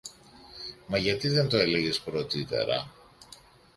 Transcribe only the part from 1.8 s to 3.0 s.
πρωτύτερα;